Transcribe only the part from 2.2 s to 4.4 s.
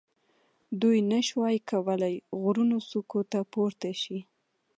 غرونو څوکو ته پورته شي.